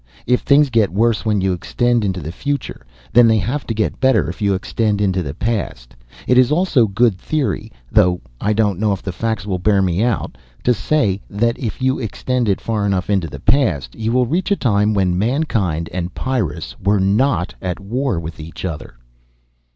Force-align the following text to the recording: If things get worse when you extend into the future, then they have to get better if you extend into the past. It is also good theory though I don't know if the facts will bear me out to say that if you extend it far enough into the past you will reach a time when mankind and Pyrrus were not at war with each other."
If 0.25 0.39
things 0.41 0.71
get 0.71 0.91
worse 0.91 1.25
when 1.25 1.41
you 1.41 1.53
extend 1.53 2.03
into 2.03 2.21
the 2.21 2.31
future, 2.31 2.87
then 3.13 3.27
they 3.27 3.37
have 3.37 3.67
to 3.67 3.73
get 3.75 3.99
better 3.99 4.27
if 4.31 4.41
you 4.41 4.55
extend 4.55 4.99
into 4.99 5.21
the 5.21 5.35
past. 5.35 5.95
It 6.25 6.39
is 6.39 6.51
also 6.51 6.87
good 6.87 7.19
theory 7.19 7.71
though 7.91 8.19
I 8.39 8.53
don't 8.53 8.79
know 8.79 8.93
if 8.93 9.03
the 9.03 9.11
facts 9.11 9.45
will 9.45 9.59
bear 9.59 9.79
me 9.83 10.01
out 10.01 10.39
to 10.63 10.73
say 10.73 11.21
that 11.29 11.59
if 11.59 11.83
you 11.83 11.99
extend 11.99 12.49
it 12.49 12.59
far 12.59 12.87
enough 12.87 13.11
into 13.11 13.27
the 13.27 13.39
past 13.41 13.93
you 13.93 14.11
will 14.11 14.25
reach 14.25 14.49
a 14.49 14.55
time 14.55 14.95
when 14.95 15.19
mankind 15.19 15.87
and 15.93 16.15
Pyrrus 16.15 16.75
were 16.83 16.99
not 16.99 17.53
at 17.61 17.79
war 17.79 18.19
with 18.19 18.39
each 18.39 18.65
other." 18.65 18.95